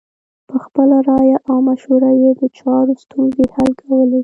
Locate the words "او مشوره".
1.49-2.11